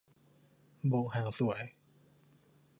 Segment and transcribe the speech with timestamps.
[0.87, 1.61] โบกหางสวย